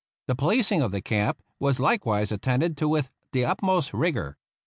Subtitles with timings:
[0.27, 4.35] The policing of the camp was likewise attended to with the utmost rigor.